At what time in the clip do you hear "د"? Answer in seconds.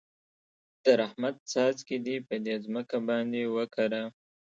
0.83-0.85